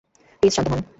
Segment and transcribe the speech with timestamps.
[0.41, 0.81] Please শান্ত হোন।